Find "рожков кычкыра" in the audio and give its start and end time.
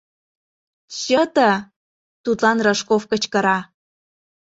2.65-3.59